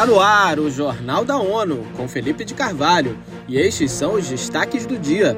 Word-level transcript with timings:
Está 0.00 0.10
no 0.10 0.18
ar 0.18 0.58
o 0.58 0.70
Jornal 0.70 1.26
da 1.26 1.36
ONU, 1.36 1.86
com 1.94 2.08
Felipe 2.08 2.42
de 2.42 2.54
Carvalho, 2.54 3.18
e 3.46 3.58
estes 3.58 3.92
são 3.92 4.14
os 4.14 4.26
destaques 4.26 4.86
do 4.86 4.98
dia. 4.98 5.36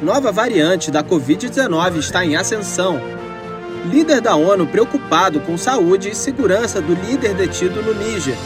Nova 0.00 0.30
variante 0.30 0.88
da 0.88 1.02
Covid-19 1.02 1.96
está 1.96 2.24
em 2.24 2.36
ascensão. 2.36 3.00
Líder 3.90 4.20
da 4.20 4.36
ONU 4.36 4.68
preocupado 4.68 5.40
com 5.40 5.58
saúde 5.58 6.10
e 6.10 6.14
segurança 6.14 6.80
do 6.80 6.94
líder 6.94 7.34
detido 7.34 7.82
no 7.82 7.92
Níger. 7.92 8.36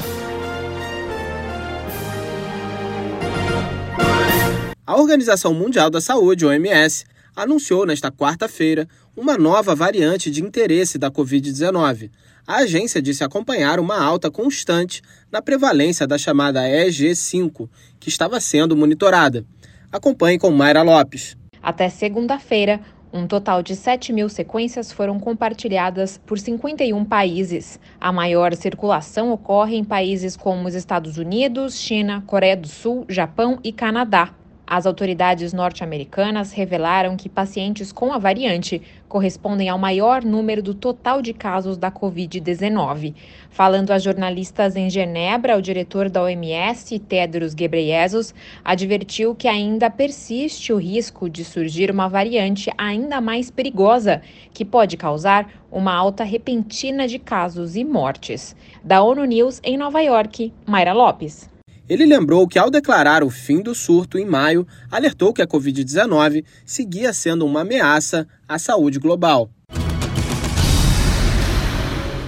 A 4.87 4.96
Organização 4.96 5.53
Mundial 5.53 5.91
da 5.91 6.00
Saúde, 6.00 6.46
OMS, 6.46 7.05
anunciou 7.37 7.84
nesta 7.84 8.11
quarta-feira 8.11 8.89
uma 9.14 9.37
nova 9.37 9.75
variante 9.75 10.30
de 10.30 10.43
interesse 10.43 10.96
da 10.96 11.11
Covid-19. 11.11 12.11
A 12.46 12.56
agência 12.56 13.01
disse 13.01 13.23
acompanhar 13.23 13.78
uma 13.78 14.02
alta 14.02 14.28
constante 14.28 15.00
na 15.30 15.41
prevalência 15.41 16.09
da 16.09 16.19
chamada 16.19 16.60
EG5, 16.62 17.69
que 18.00 18.09
estava 18.09 18.41
sendo 18.41 18.77
monitorada. 18.77 19.46
Acompanhe 19.92 20.38
com 20.38 20.50
Mayra 20.50 20.83
Lopes. 20.83 21.36
Até 21.62 21.88
segunda-feira, 21.88 22.80
um 23.12 23.28
total 23.28 23.62
de 23.62 23.77
7 23.77 24.12
mil 24.12 24.28
sequências 24.28 24.91
foram 24.91 25.20
compartilhadas 25.20 26.19
por 26.19 26.36
51 26.36 27.05
países. 27.05 27.78
A 28.00 28.10
maior 28.10 28.56
circulação 28.56 29.30
ocorre 29.30 29.77
em 29.77 29.84
países 29.84 30.36
como 30.36 30.66
os 30.66 30.74
Estados 30.74 31.19
Unidos, 31.19 31.78
China, 31.78 32.24
Coreia 32.27 32.56
do 32.56 32.66
Sul, 32.66 33.05
Japão 33.09 33.61
e 33.62 33.70
Canadá. 33.70 34.34
As 34.66 34.87
autoridades 34.87 35.52
norte-americanas 35.52 36.52
revelaram 36.52 37.16
que 37.16 37.29
pacientes 37.29 37.93
com 37.93 38.12
a 38.12 38.19
variante 38.19 38.80
correspondem 39.09 39.69
ao 39.69 39.77
maior 39.77 40.25
número 40.25 40.62
do 40.62 40.73
total 40.73 41.20
de 41.20 41.34
casos 41.34 41.77
da 41.77 41.91
Covid-19. 41.91 43.15
Falando 43.51 43.91
a 43.91 43.98
jornalistas 43.98 44.75
em 44.75 44.89
Genebra, 44.89 45.59
o 45.59 45.61
diretor 45.61 46.09
da 46.09 46.23
OMS, 46.23 46.98
Tedros 47.01 47.53
Ghebreyesus, 47.53 48.34
advertiu 48.64 49.34
que 49.34 49.48
ainda 49.48 49.91
persiste 49.91 50.73
o 50.73 50.79
risco 50.79 51.29
de 51.29 51.45
surgir 51.45 51.91
uma 51.91 52.08
variante 52.08 52.70
ainda 52.79 53.20
mais 53.20 53.51
perigosa, 53.51 54.23
que 54.55 54.64
pode 54.64 54.97
causar 54.97 55.51
uma 55.70 55.92
alta 55.92 56.25
repentina 56.25 57.06
de 57.06 57.19
casos 57.19 57.77
e 57.77 57.84
mortes. 57.84 58.56
Da 58.83 59.03
ONU 59.03 59.25
News 59.25 59.61
em 59.62 59.77
Nova 59.77 60.01
York, 60.01 60.53
Mayra 60.67 60.92
Lopes. 60.95 61.51
Ele 61.88 62.06
lembrou 62.06 62.47
que, 62.47 62.58
ao 62.58 62.70
declarar 62.70 63.25
o 63.25 63.30
fim 63.30 63.61
do 63.61 63.75
surto 63.75 64.19
em 64.19 64.25
maio, 64.25 64.66
alertou 64.91 65.33
que 65.33 65.42
a 65.42 65.47
Covid-19 65.47 66.44
seguia 66.64 67.12
sendo 67.12 67.44
uma 67.44 67.62
ameaça 67.62 68.27
à 68.48 68.58
saúde 68.58 68.98
global. 68.98 69.50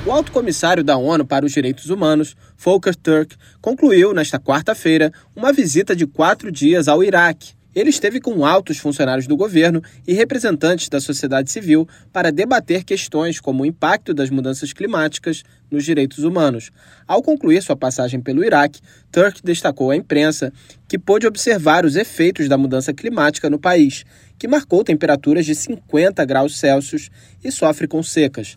O 0.07 0.13
alto 0.13 0.33
comissário 0.33 0.85
da 0.85 0.99
ONU 0.99 1.25
para 1.25 1.47
os 1.47 1.53
Direitos 1.53 1.89
Humanos, 1.89 2.37
Volker 2.59 2.95
Turk, 2.95 3.37
concluiu 3.63 4.13
nesta 4.13 4.39
quarta-feira 4.39 5.11
uma 5.35 5.53
visita 5.53 5.97
de 5.97 6.07
quatro 6.07 6.53
dias 6.53 6.89
ao 6.89 7.03
Iraque 7.03 7.55
ele 7.75 7.91
esteve 7.91 8.21
com 8.21 8.45
altos 8.45 8.79
funcionários 8.79 9.27
do 9.27 9.37
governo 9.37 9.83
e 10.07 10.15
representantes 10.15 10.89
da 10.89 11.01
sociedade 11.01 11.51
civil 11.51 11.89
para 12.13 12.31
debater 12.31 12.85
questões 12.85 13.41
como 13.41 13.63
o 13.63 13.67
impacto 13.67 14.15
das 14.15 14.31
mudanças 14.31 14.73
climáticas 14.73 15.43
nos 15.71 15.85
direitos 15.85 16.19
humanos. 16.25 16.71
Ao 17.07 17.23
concluir 17.23 17.63
sua 17.63 17.77
passagem 17.77 18.21
pelo 18.21 18.45
Iraque, 18.45 18.81
Turk 19.11 19.41
destacou 19.43 19.91
à 19.91 19.97
imprensa 19.97 20.53
que 20.89 20.99
pôde 20.99 21.27
observar 21.27 21.85
os 21.85 21.97
efeitos 21.97 22.49
da 22.49 22.57
mudança 22.57 22.93
climática 22.93 23.51
no 23.51 23.59
país, 23.59 24.05
que 24.39 24.47
marcou 24.47 24.85
temperaturas 24.85 25.45
de 25.45 25.55
50 25.55 26.25
graus 26.25 26.59
Celsius 26.59 27.11
e 27.43 27.51
sofre 27.51 27.89
com 27.89 28.03
secas. 28.03 28.57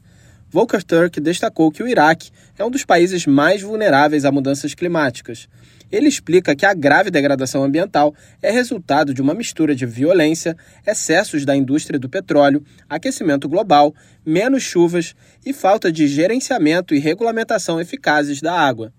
Volker 0.50 0.82
Turk 0.82 1.20
destacou 1.20 1.70
que 1.70 1.84
o 1.84 1.88
Iraque 1.88 2.32
é 2.58 2.64
um 2.64 2.72
dos 2.72 2.86
países 2.86 3.26
mais 3.26 3.62
vulneráveis 3.62 4.24
a 4.24 4.32
mudanças 4.32 4.74
climáticas. 4.74 5.50
Ele 5.92 6.08
explica 6.08 6.56
que 6.56 6.66
a 6.66 6.74
grave 6.74 7.12
degradação 7.12 7.64
ambiental 7.64 8.16
é 8.42 8.50
resultado 8.50 9.14
de 9.14 9.22
uma 9.22 9.34
mistura 9.34 9.76
de 9.76 9.86
violência, 9.86 10.56
excessos 10.86 11.46
da 11.46 11.56
indústria 11.56 12.00
do 12.00 12.10
petróleo, 12.10 12.64
aquecimento 12.90 13.48
global, 13.50 13.94
menos 14.26 14.64
chuvas 14.64 15.14
e 15.46 15.54
falta 15.54 15.92
de 15.92 16.08
gerenciamento 16.08 16.96
e 16.96 17.00
regulamentação 17.00 17.80
eficazes 17.80 18.42
da 18.42 18.54
água. 18.54 18.94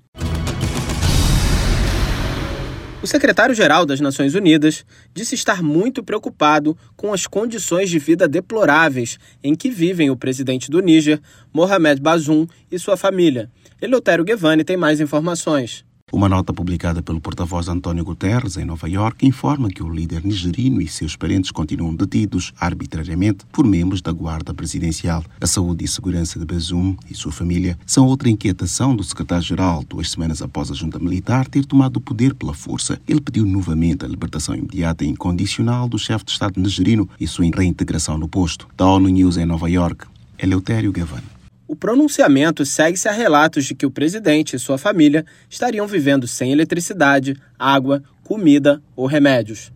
O 3.00 3.06
secretário-geral 3.06 3.86
das 3.86 4.00
Nações 4.00 4.34
Unidas 4.34 4.84
disse 5.14 5.36
estar 5.36 5.62
muito 5.62 6.02
preocupado 6.02 6.76
com 6.96 7.12
as 7.12 7.28
condições 7.28 7.88
de 7.88 7.98
vida 7.98 8.26
deploráveis 8.26 9.20
em 9.42 9.54
que 9.54 9.70
vivem 9.70 10.10
o 10.10 10.16
presidente 10.16 10.68
do 10.68 10.80
Níger, 10.80 11.20
Mohamed 11.52 12.00
Bazoum, 12.00 12.44
e 12.68 12.76
sua 12.76 12.96
família. 12.96 13.48
Eleutério 13.80 14.24
Guevani 14.24 14.64
tem 14.64 14.76
mais 14.76 15.00
informações. 15.00 15.84
Uma 16.10 16.26
nota 16.26 16.54
publicada 16.54 17.02
pelo 17.02 17.20
porta-voz 17.20 17.68
António 17.68 18.02
Guterres 18.02 18.56
em 18.56 18.64
Nova 18.64 18.88
York 18.88 19.26
informa 19.26 19.68
que 19.68 19.82
o 19.82 19.92
líder 19.92 20.24
nigerino 20.24 20.80
e 20.80 20.88
seus 20.88 21.14
parentes 21.14 21.50
continuam 21.50 21.94
detidos 21.94 22.54
arbitrariamente 22.58 23.44
por 23.52 23.66
membros 23.66 24.00
da 24.00 24.10
Guarda 24.10 24.54
Presidencial. 24.54 25.22
A 25.38 25.46
saúde 25.46 25.84
e 25.84 25.88
segurança 25.88 26.38
de 26.38 26.46
Bazoum 26.46 26.96
e 27.10 27.14
sua 27.14 27.30
família 27.30 27.78
são 27.84 28.06
outra 28.06 28.30
inquietação 28.30 28.96
do 28.96 29.04
secretário-geral, 29.04 29.84
duas 29.86 30.10
semanas 30.10 30.40
após 30.40 30.70
a 30.70 30.74
junta 30.74 30.98
militar 30.98 31.46
ter 31.46 31.66
tomado 31.66 31.98
o 31.98 32.00
poder 32.00 32.34
pela 32.34 32.54
força. 32.54 32.98
Ele 33.06 33.20
pediu 33.20 33.44
novamente 33.44 34.06
a 34.06 34.08
libertação 34.08 34.54
imediata 34.54 35.04
e 35.04 35.08
incondicional 35.08 35.86
do 35.86 35.98
chefe 35.98 36.24
de 36.24 36.30
Estado 36.30 36.58
nigerino 36.58 37.06
e 37.20 37.26
sua 37.26 37.44
reintegração 37.54 38.16
no 38.16 38.28
posto. 38.28 38.66
Da 38.74 38.86
ONU 38.86 39.10
News 39.10 39.36
em 39.36 39.44
Nova 39.44 39.68
York, 39.68 40.06
Eleutério 40.38 40.90
Gavan. 40.90 41.37
O 41.68 41.76
pronunciamento 41.76 42.64
segue-se 42.64 43.10
a 43.10 43.12
relatos 43.12 43.66
de 43.66 43.74
que 43.74 43.84
o 43.84 43.90
presidente 43.90 44.56
e 44.56 44.58
sua 44.58 44.78
família 44.78 45.26
estariam 45.50 45.86
vivendo 45.86 46.26
sem 46.26 46.50
eletricidade, 46.50 47.36
água, 47.58 48.02
comida 48.24 48.82
ou 48.96 49.04
remédios. 49.04 49.70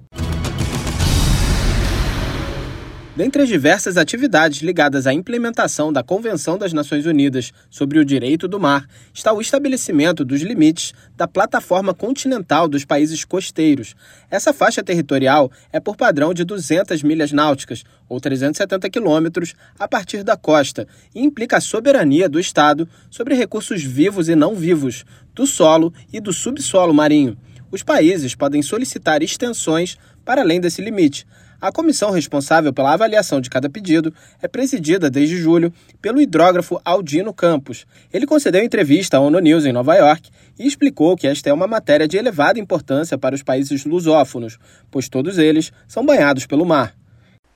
Dentre 3.15 3.43
as 3.43 3.49
diversas 3.49 3.99
atividades 3.99 4.63
ligadas 4.63 5.07
à 5.07 5.13
implementação 5.13 5.93
da 5.93 6.03
Convenção 6.03 6.57
das 6.57 6.73
Nações 6.73 7.05
Unidas 7.05 7.53
sobre 7.69 7.99
o 7.99 8.07
Direito 8.07 8.49
do 8.49 8.59
Mar 8.59 8.87
está 9.13 9.35
o 9.35 9.41
estabelecimento 9.43 10.25
dos 10.25 10.41
limites 10.41 10.95
da 11.15 11.29
plataforma 11.29 11.93
continental 11.93 12.67
dos 12.67 12.87
países 12.87 13.23
costeiros. 13.23 13.95
Essa 14.31 14.55
faixa 14.55 14.83
territorial 14.83 15.53
é 15.71 15.79
por 15.79 15.95
padrão 15.95 16.33
de 16.33 16.43
200 16.43 17.03
milhas 17.03 17.33
náuticas, 17.33 17.85
ou 18.09 18.19
370 18.19 18.89
quilômetros, 18.89 19.55
a 19.79 19.87
partir 19.87 20.23
da 20.25 20.35
costa, 20.35 20.89
e 21.15 21.21
implica 21.21 21.59
a 21.59 21.61
soberania 21.61 22.31
do 22.31 22.41
Estado 22.41 22.89
sobre 23.11 23.35
recursos 23.35 23.85
vivos 23.85 24.31
e 24.31 24.35
não 24.35 24.55
vivos, 24.55 25.05
do 25.35 25.47
solo 25.47 25.93
e 26.11 26.19
do 26.19 26.33
subsolo 26.33 26.95
marinho. 26.95 27.37
Os 27.71 27.83
países 27.83 28.35
podem 28.35 28.63
solicitar 28.63 29.23
extensões 29.23 29.99
para 30.25 30.41
além 30.41 30.63
desse 30.63 30.81
limite. 30.81 31.27
A 31.63 31.71
comissão 31.71 32.11
responsável 32.11 32.73
pela 32.73 32.93
avaliação 32.93 33.41
de 33.41 33.49
cada 33.49 33.71
pedido 33.71 34.13
é 34.43 34.49
presidida 34.49 35.09
desde 35.09 35.37
julho 35.37 35.73
pelo 36.01 36.21
hidrógrafo 36.21 36.81
Aldino 36.85 37.33
Campos. 37.33 37.87
Ele 38.13 38.27
concedeu 38.27 38.65
entrevista 38.65 39.17
à 39.17 39.21
ONU 39.21 39.39
News 39.39 39.65
em 39.65 39.73
Nova 39.73 39.95
York 39.95 40.29
e 40.59 40.67
explicou 40.67 41.17
que 41.17 41.29
esta 41.29 41.51
é 41.51 41.53
uma 41.53 41.69
matéria 41.69 42.09
de 42.09 42.17
elevada 42.17 42.59
importância 42.59 43.17
para 43.17 43.37
os 43.37 43.45
países 43.45 43.85
lusófonos, 43.85 44.59
pois 44.91 45.09
todos 45.09 45.39
eles 45.39 45.73
são 45.87 46.05
banhados 46.05 46.47
pelo 46.47 46.67
mar. 46.67 46.97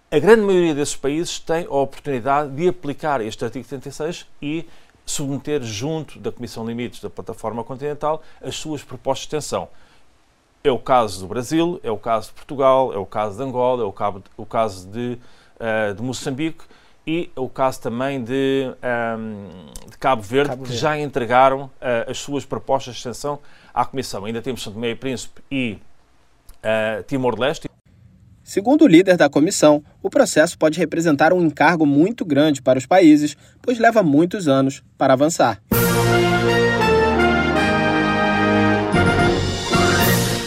A 0.08 0.20
grande 0.20 0.42
maioria 0.42 0.72
desses 0.72 0.94
países 0.94 1.40
tem 1.40 1.64
a 1.64 1.74
oportunidade 1.74 2.52
de 2.52 2.68
aplicar 2.68 3.20
este 3.20 3.44
artigo 3.44 3.66
36 3.66 4.24
e 4.40 4.64
submeter 5.04 5.64
junto 5.64 6.20
da 6.20 6.30
Comissão 6.30 6.64
Limites 6.64 7.00
da 7.00 7.10
Plataforma 7.10 7.64
Continental 7.64 8.22
as 8.40 8.54
suas 8.54 8.84
propostas 8.84 9.28
de 9.28 9.36
extensão. 9.36 9.68
É 10.66 10.70
o 10.72 10.80
caso 10.80 11.20
do 11.20 11.28
Brasil, 11.28 11.78
é 11.80 11.92
o 11.92 11.96
caso 11.96 12.26
de 12.26 12.34
Portugal, 12.34 12.92
é 12.92 12.98
o 12.98 13.06
caso 13.06 13.36
de 13.36 13.42
Angola, 13.44 13.84
é 13.84 13.86
o, 13.86 13.92
cabo, 13.92 14.20
o 14.36 14.44
caso 14.44 14.88
de, 14.88 15.16
uh, 15.60 15.94
de 15.94 16.02
Moçambique 16.02 16.64
e 17.06 17.30
é 17.36 17.38
o 17.38 17.48
caso 17.48 17.80
também 17.80 18.24
de, 18.24 18.66
um, 18.66 18.84
ehm, 18.84 19.88
de 19.88 19.96
Cabo, 19.96 20.22
Verde, 20.22 20.48
Cabo 20.50 20.64
Verde, 20.64 20.74
que 20.74 20.80
já 20.80 20.98
entregaram 20.98 21.66
uh, 21.66 22.10
as 22.10 22.18
suas 22.18 22.44
propostas 22.44 22.94
de 22.94 22.98
extensão 22.98 23.38
à 23.72 23.84
Comissão. 23.84 24.24
Ainda 24.24 24.42
temos 24.42 24.60
São 24.60 24.72
Tomé 24.72 24.90
e 24.90 24.96
Príncipe 24.96 25.40
e 25.48 25.78
uh, 26.58 27.04
Timor-Leste. 27.04 27.70
Segundo 28.42 28.82
o 28.82 28.88
líder 28.88 29.16
da 29.16 29.30
comissão, 29.30 29.84
o 30.02 30.10
processo 30.10 30.58
pode 30.58 30.80
representar 30.80 31.32
um 31.32 31.42
encargo 31.42 31.86
muito 31.86 32.24
grande 32.24 32.60
para 32.60 32.76
os 32.76 32.86
países, 32.86 33.36
pois 33.62 33.78
leva 33.78 34.02
muitos 34.02 34.48
anos 34.48 34.82
para 34.98 35.12
avançar. 35.12 35.62